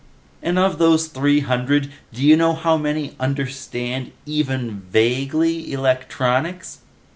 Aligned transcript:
"And 0.41 0.57
of 0.57 0.79
those 0.79 1.09
three 1.09 1.41
hundred, 1.41 1.91
do 2.11 2.23
you 2.23 2.35
know 2.35 2.53
how 2.55 2.75
many 2.75 3.15
understand, 3.19 4.11
even 4.25 4.81
vaguely, 4.89 5.71
Electronics? 5.71 6.79